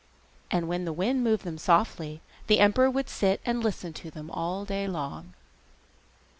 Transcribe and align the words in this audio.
And 0.49 0.67
when 0.67 0.83
the 0.85 0.93
wind 0.93 1.23
moved 1.23 1.43
them 1.43 1.59
softly, 1.59 2.21
the 2.47 2.59
emperor 2.59 2.89
would 2.89 3.07
sit 3.07 3.39
and 3.45 3.63
listen 3.63 3.93
to 3.93 4.09
them 4.09 4.31
all 4.31 4.61
the 4.61 4.69
day 4.73 4.87
long. 4.87 5.35